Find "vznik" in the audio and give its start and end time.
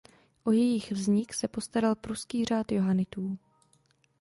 0.91-1.33